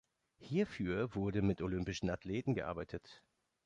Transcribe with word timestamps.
Hierfür 0.39 1.13
wurde 1.13 1.43
mit 1.43 1.61
Olympischen 1.61 2.09
Athleten 2.09 2.55
gearbeitet. 2.55 3.23